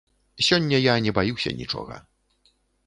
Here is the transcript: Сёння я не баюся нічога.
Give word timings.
Сёння 0.47 0.77
я 0.81 0.95
не 1.09 1.15
баюся 1.21 1.55
нічога. 1.61 1.95